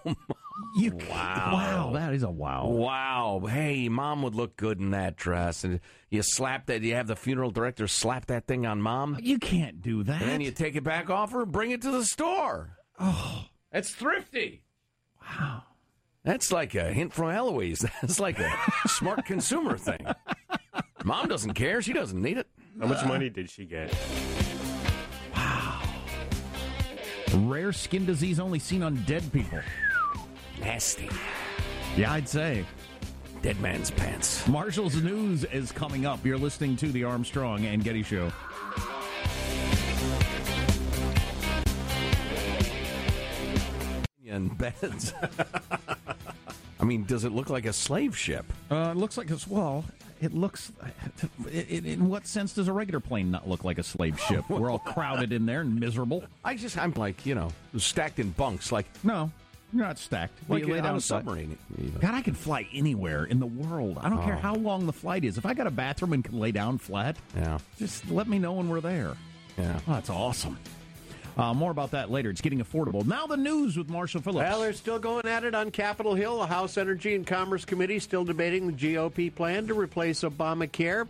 [0.76, 1.50] You, wow.
[1.52, 2.66] Wow, that is a wow.
[2.66, 3.46] Wow.
[3.48, 5.62] Hey, mom would look good in that dress.
[5.64, 9.18] And you slap that, you have the funeral director slap that thing on mom.
[9.20, 10.20] You can't do that.
[10.20, 12.76] And then you take it back off her, bring it to the store.
[12.98, 14.62] Oh, that's thrifty.
[15.22, 15.62] Wow.
[16.24, 17.88] That's like a hint from Heloise.
[18.02, 18.52] That's like a
[18.88, 20.04] smart consumer thing.
[21.04, 21.80] Mom doesn't care.
[21.80, 22.48] She doesn't need it.
[22.80, 23.94] How much money did she get?
[27.44, 29.60] Rare skin disease only seen on dead people.
[30.60, 31.10] Nasty.
[31.94, 32.64] Yeah, I'd say.
[33.42, 34.46] Dead man's pants.
[34.48, 36.24] Marshall's News is coming up.
[36.24, 38.32] You're listening to the Armstrong and Getty Show.
[44.28, 45.12] And beds.
[46.80, 48.44] I mean, does it look like a slave ship?
[48.70, 49.84] Uh, it looks like it's well.
[50.20, 50.72] It looks.
[51.52, 54.44] In what sense does a regular plane not look like a slave ship?
[54.50, 56.24] We're all crowded in there and miserable.
[56.44, 59.30] I just, I'm like, you know, stacked in bunks, like No,
[59.72, 60.38] you're not stacked.
[60.48, 61.58] like You lay on down a submarine.
[62.00, 63.98] God, I can fly anywhere in the world.
[64.00, 64.40] I don't care Oh.
[64.40, 65.36] how long the flight is.
[65.38, 67.58] If I got a bathroom and can lay down flat, Yeah.
[67.78, 69.14] just let me know when we're there.
[69.58, 69.78] Yeah.
[69.86, 70.58] Oh, that's awesome.
[71.36, 72.30] Uh, more about that later.
[72.30, 73.04] It's getting affordable.
[73.04, 74.48] Now the news with Marshall Phillips.
[74.48, 76.38] Well, they're still going at it on Capitol Hill.
[76.38, 81.06] The House Energy and Commerce Committee still debating the GOP plan to replace Obamacare.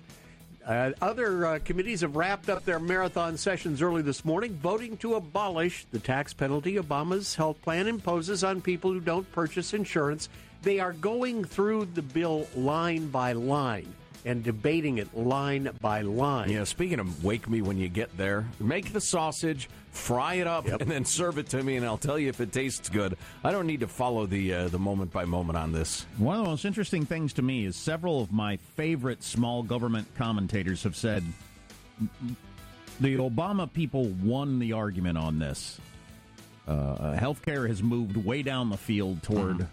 [0.66, 5.14] Uh, other uh, committees have wrapped up their marathon sessions early this morning, voting to
[5.14, 10.28] abolish the tax penalty Obama's health plan imposes on people who don't purchase insurance.
[10.62, 13.94] They are going through the bill line by line
[14.26, 16.50] and debating it line by line.
[16.50, 20.66] Yeah, speaking of wake me when you get there, make the sausage, fry it up,
[20.66, 23.16] and then serve it to me, and I'll tell you if it tastes good.
[23.44, 26.04] I don't need to follow the uh, the moment by moment on this.
[26.18, 30.08] One of the most interesting things to me is several of my favorite small government
[30.16, 31.22] commentators have said
[33.00, 35.80] the Obama people won the argument on this.
[36.66, 39.68] Uh, healthcare has moved way down the field toward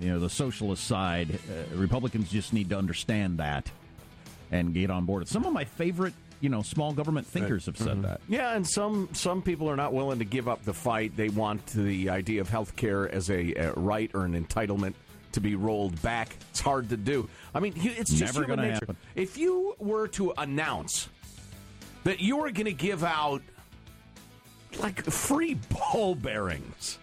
[0.00, 1.38] you know the socialist side.
[1.48, 3.70] Uh, Republicans just need to understand that.
[4.54, 5.26] And get on board.
[5.26, 8.02] Some of my favorite, you know, small government thinkers have said mm-hmm.
[8.02, 8.20] that.
[8.28, 11.16] Yeah, and some some people are not willing to give up the fight.
[11.16, 14.94] They want the idea of health care as a, a right or an entitlement
[15.32, 16.36] to be rolled back.
[16.50, 17.28] It's hard to do.
[17.52, 18.74] I mean, it's just Never human nature.
[18.74, 18.96] happen.
[19.16, 21.08] If you were to announce
[22.04, 23.42] that you were going to give out
[24.78, 26.98] like free ball bearings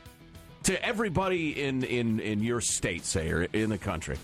[0.64, 4.18] to everybody in, in, in your state, say, or in the country,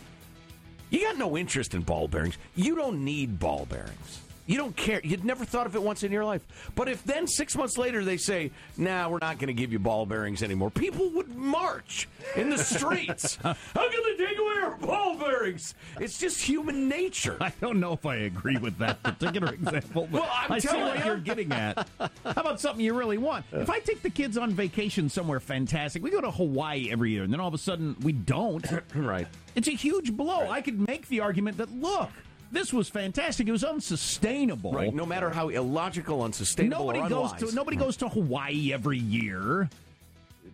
[0.90, 2.38] you got no interest in ball bearings.
[2.56, 4.22] You don't need ball bearings.
[4.48, 5.02] You don't care.
[5.04, 6.42] You'd never thought of it once in your life.
[6.74, 9.80] But if then six months later they say, nah, we're not going to give you
[9.80, 13.36] ball bearings anymore, people would march in the streets.
[13.44, 15.76] How can they take away our ball bearings?
[16.00, 17.38] It's just human nature.
[17.42, 20.70] I don't know if I agree with that particular example, but Well, I'm I see
[20.78, 21.06] what you.
[21.06, 21.88] you're getting at.
[22.00, 23.46] How about something you really want?
[23.52, 27.24] If I take the kids on vacation somewhere fantastic, we go to Hawaii every year,
[27.24, 28.66] and then all of a sudden we don't.
[28.96, 29.28] right.
[29.56, 30.50] It's a huge blow.
[30.50, 32.10] I could make the argument that look,
[32.52, 33.48] this was fantastic.
[33.48, 34.72] It was unsustainable.
[34.74, 34.94] Right.
[34.94, 39.70] No matter how illogical, unsustainable, Nobody goes to nobody goes to Hawaii every year.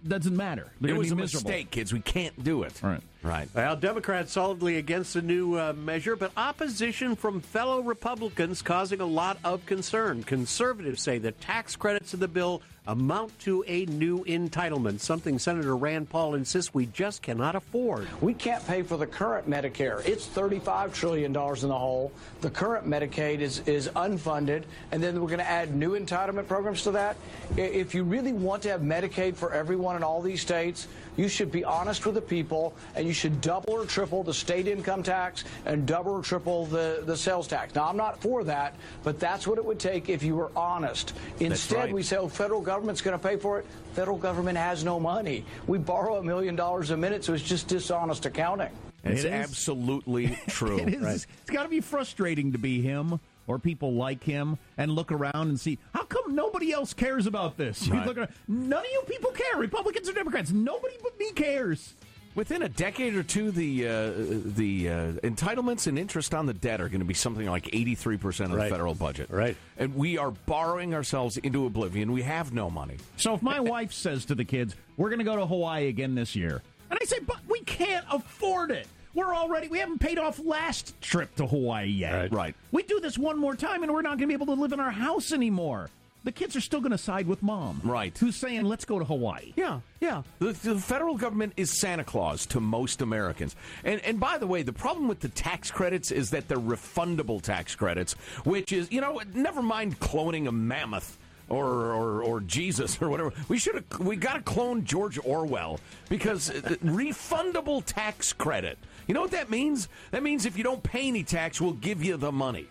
[0.08, 0.68] Doesn't matter.
[0.82, 1.50] They're It was a miserable.
[1.50, 1.94] mistake, kids.
[1.94, 2.74] We can't do it.
[2.84, 3.02] Right.
[3.24, 3.48] Right.
[3.56, 9.06] Well, Democrats solidly against the new uh, measure, but opposition from fellow Republicans causing a
[9.06, 10.24] lot of concern.
[10.24, 15.76] Conservatives say the tax credits in the bill amount to a new entitlement, something Senator
[15.76, 18.08] Rand Paul insists we just cannot afford.
[18.22, 20.06] We can't pay for the current Medicare.
[20.06, 22.12] It's $35 trillion in the hole.
[22.42, 26.84] The current Medicaid is, is unfunded, and then we're going to add new entitlement programs
[26.84, 27.16] to that.
[27.56, 31.52] If you really want to have Medicaid for everyone in all these states, you should
[31.52, 35.44] be honest with the people, and you should double or triple the state income tax
[35.66, 37.76] and double or triple the, the sales tax.
[37.76, 41.14] Now, I'm not for that, but that's what it would take if you were honest.
[41.40, 41.94] Instead, right.
[41.94, 43.66] we say, oh, federal government's going to pay for it.
[43.94, 45.46] Federal government has no money.
[45.68, 48.72] We borrow a million dollars a minute, so it's just dishonest accounting.
[49.04, 49.34] It's It is.
[49.34, 50.80] absolutely true.
[50.80, 51.28] It is.
[51.42, 55.50] It's got to be frustrating to be him or people like him and look around
[55.50, 57.88] and see how come nobody else cares about this.
[57.88, 58.06] Right.
[58.06, 60.52] around, none of you people care, Republicans or Democrats.
[60.52, 61.94] Nobody but me cares.
[62.36, 66.82] Within a decade or two, the uh, the uh, entitlements and interest on the debt
[66.82, 68.70] are going to be something like eighty three percent of Right.
[68.70, 69.30] the federal budget.
[69.30, 69.56] Right.
[69.78, 72.12] and we are borrowing ourselves into oblivion.
[72.12, 72.98] We have no money.
[73.18, 76.16] So if my wife says to the kids, "We're going to go to Hawaii again
[76.16, 78.88] this year," and I say, "But we can't afford it.
[79.14, 82.14] We're already we haven't paid off last trip to Hawaii yet.
[82.14, 82.34] Right.
[82.34, 82.56] Right.
[82.72, 84.74] We do this one more time, and we're not going to be able to live
[84.74, 85.90] in our house anymore."
[86.26, 88.18] The kids are still going to side with mom, Right.
[88.18, 90.24] Who's saying, "Let's go to Hawaii." Yeah, yeah.
[90.40, 93.58] The, the federal government is Santa Claus to most Americans.
[93.84, 97.42] And and by the way, the problem with the tax credits is that they're refundable
[97.42, 98.14] tax credits,
[98.46, 101.18] which is you know never mind cloning a mammoth.
[101.50, 103.34] Or, or, or Jesus or whatever.
[103.50, 104.00] We should have.
[104.00, 108.80] We got to clone George Orwell because uh, refundable tax credit.
[109.08, 109.90] You know what that means?
[110.12, 112.68] That means if you don't pay any tax, we'll give you the money.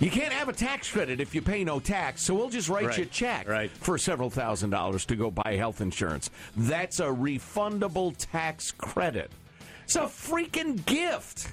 [0.00, 2.86] You can't have a tax credit if you pay no tax, so we'll just write
[2.86, 2.98] Right.
[2.98, 3.70] you a check Right.
[3.70, 6.30] for several thousand dollars to go buy health insurance.
[6.56, 9.30] That's a refundable tax credit.
[9.84, 11.52] It's a freaking gift.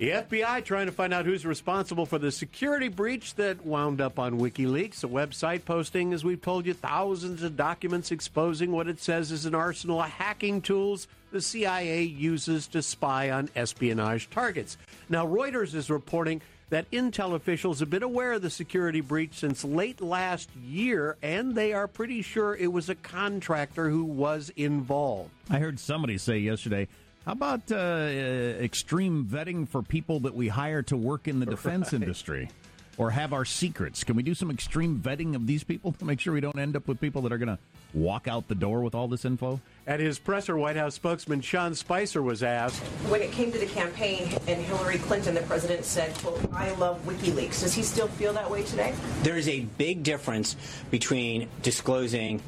[0.00, 4.18] The FBI trying to find out who's responsible for the security breach that wound up
[4.18, 8.98] on WikiLeaks, a website posting, as we've told you, thousands of documents exposing what it
[8.98, 14.78] says is an arsenal of hacking tools the CIA uses to spy on espionage targets.
[15.10, 19.64] Now, Reuters is reporting that Intel officials have been aware of the security breach since
[19.64, 25.28] late last year, and they are pretty sure it was a contractor who was involved.
[25.50, 26.88] I heard somebody say yesterday,
[27.26, 31.46] how about uh, uh, extreme vetting for people that we hire to work in the
[31.46, 32.48] defense industry
[32.96, 34.04] or have our secrets?
[34.04, 36.76] Can we do some extreme vetting of these people to make sure we don't end
[36.76, 37.58] up with people that are going to
[37.92, 39.60] walk out the door with all this info?
[39.86, 43.66] At his presser, White House spokesman Sean Spicer was asked, When it came to the
[43.66, 47.60] campaign and Hillary Clinton, the president said, quote, I love WikiLeaks.
[47.60, 48.94] Does he still feel that way today?
[49.22, 50.56] There is a big difference
[50.90, 52.40] between disclosing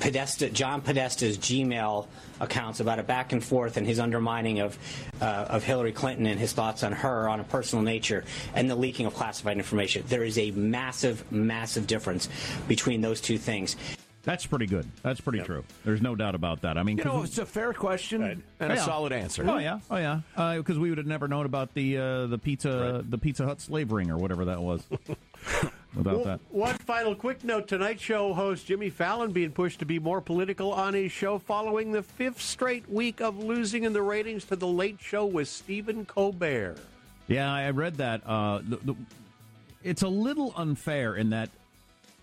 [0.00, 2.06] Podesta, John Podesta's Gmail
[2.40, 4.76] accounts about a back and forth and his undermining of
[5.20, 8.24] uh, of Hillary Clinton and his thoughts on her on a personal nature
[8.54, 10.04] and the leaking of classified information.
[10.08, 12.28] There is a massive, massive difference
[12.68, 13.76] between those two things.
[14.24, 14.86] That's pretty good.
[15.02, 15.64] That's pretty true.
[15.84, 16.78] There's no doubt about that.
[16.78, 18.84] I mean, You 'cause know, it's a fair question and a Yeah.
[18.84, 19.44] solid answer.
[19.48, 20.20] Oh yeah, oh yeah,
[20.58, 23.90] because we would have never known about the uh, the pizza the Pizza Hut slave
[23.92, 24.82] ring or whatever that was.
[25.94, 29.84] Without Well, that, One final quick note Tonight Show host Jimmy Fallon being pushed to
[29.84, 34.02] be more political on his show following the fifth straight week of losing in the
[34.02, 36.76] ratings to The Late Show with Stephen Colbert.
[37.28, 38.22] yeah, I read that.
[38.26, 38.94] Uh, the, the,
[39.82, 41.50] it's a little unfair in that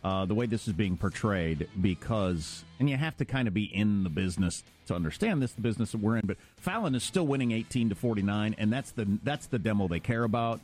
[0.04, 3.66] uh, the way this is being portrayed because, and you have to kind of be
[3.66, 6.26] in the business to understand this, the business that we're in.
[6.26, 10.00] But Fallon is still winning 18 to 49, and that's the that's the demo they
[10.00, 10.62] care about.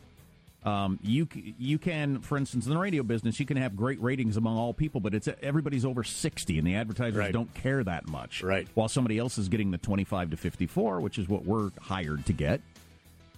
[0.66, 1.28] Um, you
[1.60, 4.74] you can, for instance, in the radio business, you can have great ratings among all
[4.74, 7.32] people, but it's everybody's over 60, and the advertisers Right.
[7.32, 8.42] don't care that much.
[8.42, 8.68] Right.
[8.74, 12.34] While somebody else is getting the 25 to 54, which is what we're hired to
[12.34, 12.62] get.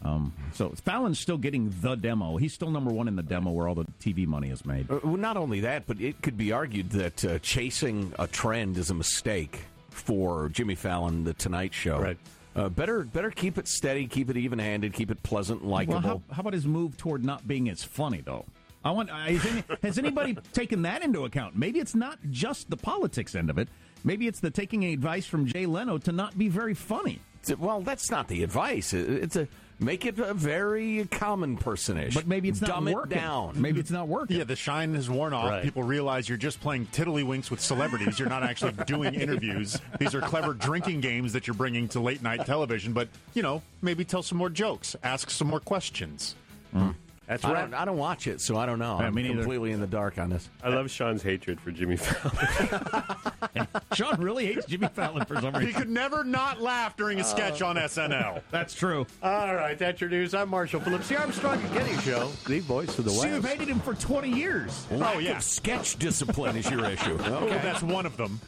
[0.06, 2.38] Um, so Fallon's still getting the demo.
[2.38, 4.90] He's still number one in the demo where all the TV money is made.
[4.90, 8.78] Uh, well, not only that, but it could be argued that uh, chasing a trend
[8.78, 12.00] is a mistake for Jimmy Fallon, The Tonight Show.
[12.00, 12.18] Right.
[12.58, 16.00] Uh, better, better keep it steady, keep it even-handed, keep it pleasant, and likable.
[16.02, 18.46] Well, how, how about his move toward not being as funny, though?
[18.84, 19.12] I want.
[19.12, 21.56] uh, any, has anybody taken that into account?
[21.56, 23.70] Maybe it's not just the politics end of it.
[24.04, 27.20] Maybe it's the taking advice from Jay Leno to not be very funny.
[27.60, 28.92] Well, that's not the advice.
[28.92, 29.48] It's a
[29.80, 32.14] make it a very common personish.
[32.14, 33.12] But maybe it's not Dumb working.
[33.18, 33.62] it down.
[33.62, 34.38] Maybe it's not working.
[34.38, 35.50] Yeah, the shine has worn off.
[35.50, 35.64] Right.
[35.64, 38.20] People realize you're just playing tiddlywinks with celebrities.
[38.20, 39.80] You're not actually doing interviews.
[40.00, 42.94] These are clever drinking games that you're bringing to late night television.
[42.94, 46.36] But you know, maybe tell some more jokes, ask some more questions.
[46.74, 46.92] Hmm.
[47.28, 48.98] That's I don't, I don't watch it, so I don't know.
[49.00, 49.36] Yeah, I'm me neither.
[49.36, 50.50] completely in the dark on this.
[50.64, 53.68] I love Sean's hatred for Jimmy Fallon.
[53.94, 55.68] Sean really hates Jimmy Fallon for some reason.
[55.68, 58.42] He could never not laugh during a sketch on SNL.
[58.52, 59.06] That's true.
[59.22, 60.34] All right, that's your news.
[60.34, 63.30] I'm Marshall Phillips, the Armstrong and Getty Show, the voice of the See, West.
[63.30, 64.88] you've hated him for 20 years.
[64.92, 67.18] Lack oh yeah, of sketch discipline is your issue.
[67.28, 68.40] Well, that's one of them.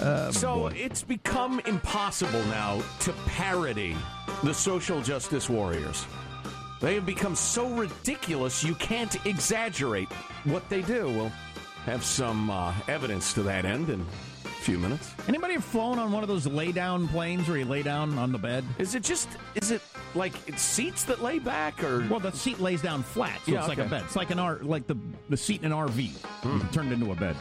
[0.00, 3.96] Um, so it's become impossible now to parody
[4.42, 6.06] the social justice warriors.
[6.80, 10.12] They have become so ridiculous you can't exaggerate
[10.44, 11.06] what they do.
[11.08, 11.32] We'll
[11.86, 14.00] have some uh, evidence to that end in
[14.44, 15.12] a few minutes.
[15.28, 18.32] Anybody have flown on one of those lay down planes where you lay down on
[18.32, 18.64] the bed?
[18.78, 19.82] Is it just is it
[20.14, 23.58] like it's seats that lay back or Well, the seat lays down flat, so Yeah,
[23.60, 24.02] it's like a bed.
[24.06, 24.96] It's like an R, like the
[25.28, 27.36] the seat in an RV turned into a bed.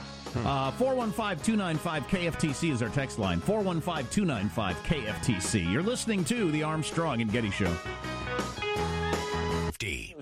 [0.46, 3.40] Uh, 415-295 KFTC is our text line.
[3.42, 5.72] 415-295 KFTC.
[5.72, 7.72] You're listening to the Armstrong and Getty Show.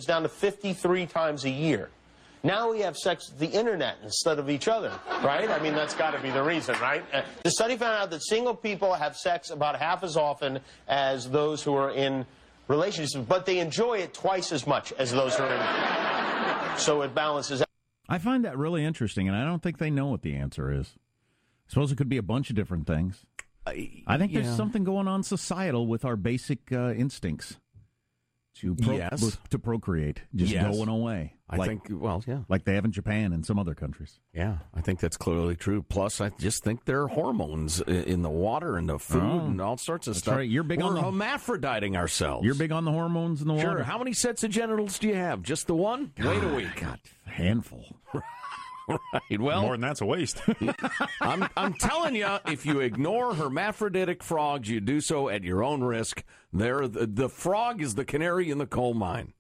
[0.02, 1.92] It was down to 53 times a year.
[2.44, 4.92] Now we have sex with the internet instead of each other,
[5.24, 5.48] right?
[5.48, 7.04] I mean, that's got to be the reason, right?
[7.14, 11.30] Uh, the study found out that single people have sex about half as often as
[11.30, 12.26] those who are in
[12.68, 16.78] relationships, but they enjoy it twice as much as those who are in.
[16.78, 17.68] So it balances out.
[18.10, 20.96] I find that really interesting, and I don't think they know what the answer is.
[21.68, 23.24] I suppose it could be a bunch of different things.
[23.68, 24.56] I think there's yeah.
[24.56, 27.58] something going on societal with our basic uh, instincts
[28.56, 29.38] to pro- Yes.
[29.50, 30.76] to procreate just Yes.
[30.76, 31.34] going away.
[31.50, 32.40] I think well, yeah.
[32.48, 34.20] like they have in Japan and some other countries.
[34.34, 35.84] Yeah, I think that's clearly true.
[35.84, 39.60] Plus, I just think there are hormones in the water and the food Oh, and
[39.60, 40.38] all sorts of stuff.
[40.38, 40.50] right.
[40.50, 42.46] You're big We're on the- hermaphroditing ourselves.
[42.46, 43.70] You're big on the hormones in the water.
[43.70, 43.84] Sure.
[43.84, 45.42] How many sets of genitals do you have?
[45.42, 46.14] Just the one?
[46.18, 46.76] Wait a week.
[46.80, 47.84] God, handful.
[49.14, 49.40] right.
[49.40, 50.42] Well, More than that's a waste.
[51.22, 55.84] I'm, I'm telling you, if you ignore hermaphroditic frogs, you do so at your own
[55.84, 56.24] risk.
[56.54, 59.34] They're the, the frog is the canary in the coal mine.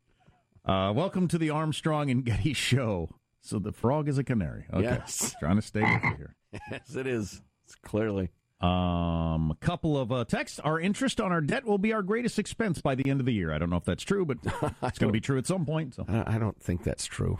[0.65, 3.09] Uh, welcome to the Armstrong and Getty Show.
[3.41, 4.65] So the frog is a canary.
[4.71, 4.83] Okay.
[4.83, 5.35] Yes.
[5.39, 6.35] Trying to stay with you here.
[6.71, 7.41] yes, it is.
[7.65, 8.29] It's clearly.
[8.61, 10.59] Um, a couple of uh, texts.
[10.59, 13.33] Our interest on our debt will be our greatest expense by the end of the
[13.33, 13.51] year.
[13.51, 14.37] I don't know if that's true, but
[14.83, 15.95] it's going to be true at some point.
[15.95, 17.39] So I don't think that's true.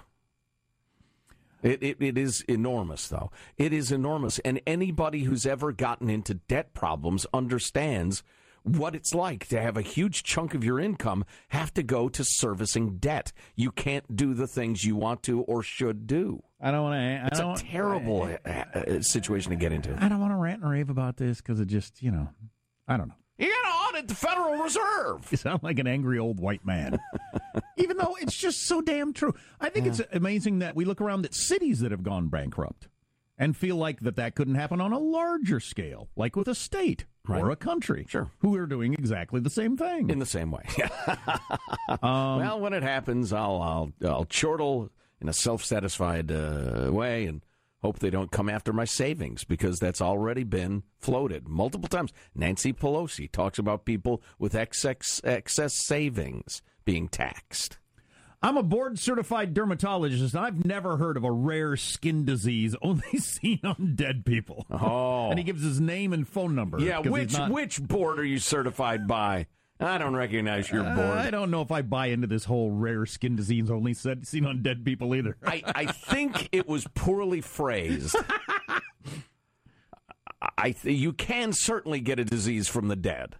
[1.63, 3.31] It, it, it is enormous, though.
[3.57, 4.39] It is enormous.
[4.39, 8.23] And anybody who's ever gotten into debt problems understands
[8.63, 12.23] what it's like to have a huge chunk of your income have to go to
[12.23, 13.31] servicing debt.
[13.55, 16.43] You can't do the things you want to or should do.
[16.59, 17.27] I don't want to.
[17.27, 19.97] It's a terrible uh, uh, situation to get into.
[19.99, 22.29] I don't want to rant and rave about this because it just, you know,
[22.87, 23.15] I don't know.
[23.39, 25.27] You got to audit the Federal Reserve.
[25.31, 26.99] You sound like an angry old white man.
[27.77, 29.33] Even though it's just so damn true.
[29.59, 32.87] I think it's amazing that we look around at cities that have gone bankrupt
[33.37, 37.05] and feel like that that couldn't happen on a larger scale, like with a state
[37.27, 38.05] or a country.
[38.09, 38.29] Sure.
[38.39, 40.09] Who are doing exactly the same thing.
[40.09, 40.63] In the same way.
[42.01, 47.41] Um, well, when it happens, I'll I'll I'll chortle in a self-satisfied uh, way and
[47.81, 52.11] hope they don't come after my savings because that's already been floated multiple times.
[52.35, 57.77] Nancy Pelosi talks about people with excess excess savings being taxed.
[58.43, 63.17] I'm a board certified dermatologist, and I've never heard of a rare skin disease only
[63.19, 64.65] seen on dead people.
[64.71, 65.29] Oh.
[65.29, 66.79] and he gives his name and phone number.
[66.79, 69.45] Yeah, which not- which board are you certified by?
[69.81, 71.17] I don't recognize your Uh, board.
[71.17, 74.45] I don't know if I buy into this whole rare skin disease only said, seen
[74.45, 75.35] on dead people either.
[75.45, 78.15] I, I think it was poorly phrased.
[80.57, 83.35] I th- you can certainly get a disease from the dead.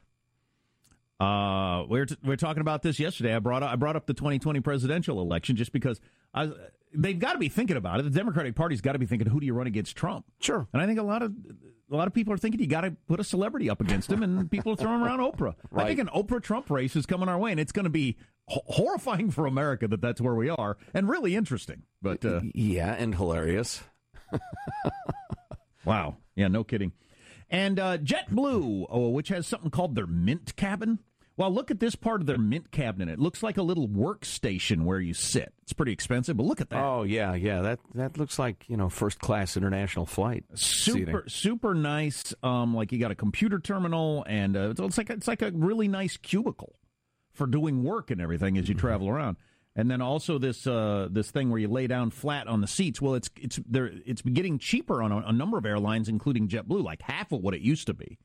[1.22, 3.36] Uh, we were t- we were talking about this yesterday.
[3.36, 6.02] I brought up, I brought up the 2020 presidential election just because
[6.34, 6.50] I
[6.96, 8.04] they've got to be thinking about it.
[8.04, 10.26] The Democratic Party's got to be thinking, who do you run against Trump?
[10.40, 10.68] Sure.
[10.74, 11.32] And I think a lot of
[11.92, 14.24] a lot of people are thinking you got to put a celebrity up against him,
[14.24, 15.54] and people are throwing around Oprah.
[15.76, 18.18] I think an Oprah Trump race is coming our way, and it's going to be
[18.48, 21.84] ho- horrifying for America that that's where we are, and really interesting.
[22.02, 23.84] But uh, yeah, and hilarious.
[25.86, 26.94] wow, yeah, no kidding.
[27.50, 31.00] And uh, JetBlue, oh, which has something called their Mint Cabin.
[31.38, 33.10] Well, look at this part of their Mint cabinet.
[33.14, 35.54] It looks like a little workstation where you sit.
[35.64, 36.84] It's pretty expensive, but look at that.
[36.84, 37.62] Oh yeah, yeah.
[37.62, 40.44] That that looks like you know first class international flight.
[40.56, 41.06] seating.
[41.08, 45.28] super super nice um like you got a computer terminal and uh, it's like it's
[45.28, 46.76] like a really nice cubicle
[47.34, 48.82] for doing work and everything as you Mm-hmm.
[48.88, 49.38] travel around
[49.76, 53.02] and then also this uh this thing where you lay down flat on the seats
[53.02, 56.84] well it's it's there it's getting cheaper on a, a number of airlines including JetBlue
[56.84, 58.20] like half of what it used to be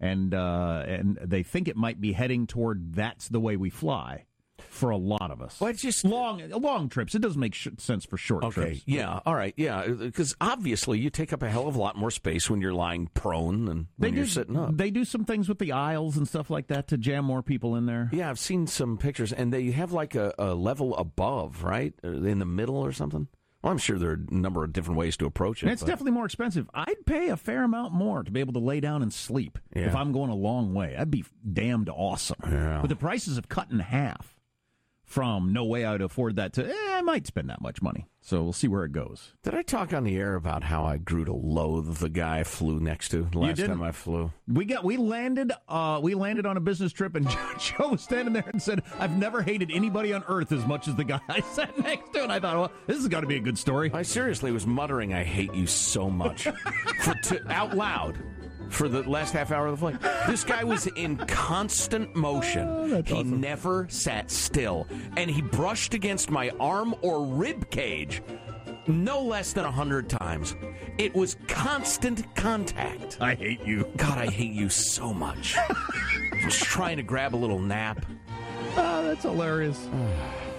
[0.00, 4.24] and uh and they think it might be heading toward that's the way we fly
[4.68, 5.58] for a lot of us.
[5.60, 7.14] Well, it's just long long trips.
[7.14, 8.60] It doesn't make sh- sense for short Okay.
[8.62, 8.82] trips.
[8.86, 9.20] Yeah.
[9.26, 9.54] All right.
[9.56, 9.86] Yeah.
[9.86, 13.08] Because obviously you take up a hell of a lot more space when you're lying
[13.14, 14.76] prone than when They you're do, sitting up.
[14.76, 17.74] They do some things with the aisles and stuff like that to jam more people
[17.76, 18.10] in there.
[18.12, 22.08] Yeah, I've seen some pictures, and they have like a, a level above, right, Uh,
[22.10, 23.28] in the middle or something.
[23.62, 25.66] Well, I'm sure there are a number of different ways to approach it.
[25.66, 26.68] And it's but- definitely more expensive.
[26.72, 29.82] I'd pay a fair amount more to be able to lay down and sleep Yeah.
[29.88, 30.92] if I'm going a long way.
[30.92, 32.38] That'd be damned awesome.
[32.44, 32.78] Yeah.
[32.80, 34.34] But the prices have cut in half
[35.10, 38.06] from no way I'd afford that to, eh, I might spend that much money.
[38.20, 39.32] So we'll see where it goes.
[39.42, 42.44] Did I talk on the air about how I grew to loathe the guy I
[42.44, 44.30] flew next to the last time I flew?
[44.46, 48.34] We got we landed uh we landed on a business trip and Joe was standing
[48.34, 51.40] there and said, I've never hated anybody on earth as much as the guy I
[51.40, 53.90] sat next to and I thought, well, this has got to be a good story.
[53.92, 56.44] I seriously was muttering, "I hate you so much,"
[57.00, 57.16] for
[57.48, 58.16] out loud
[58.70, 60.26] for the last half hour of the flight.
[60.26, 62.66] This guy was in constant motion.
[62.68, 68.22] Oh, he never sat still, and he brushed against my arm or rib cage
[68.86, 70.56] no less than a hundred times.
[70.98, 73.18] It was constant contact.
[73.20, 73.86] I hate you.
[73.96, 75.56] God, I hate you so much.
[76.42, 78.04] Just trying to grab a little nap.
[78.76, 79.88] Oh, that's hilarious.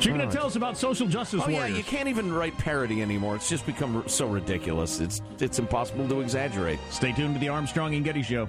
[0.00, 2.56] So you're going to tell us about social justice Oh yeah, you can't even write
[2.56, 3.36] parody anymore.
[3.36, 4.98] It's just become so ridiculous.
[4.98, 6.78] It's it's impossible to exaggerate.
[6.88, 8.48] Stay tuned to the Armstrong and Getty Show.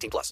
[0.01, 0.29] 18 plus.